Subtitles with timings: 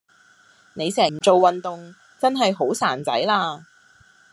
[0.73, 3.67] 你成日唔做運動真係好孱仔啦